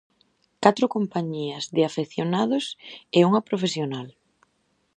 [0.63, 2.65] Catro compañías de afeccionados
[3.17, 4.07] e unha profesional.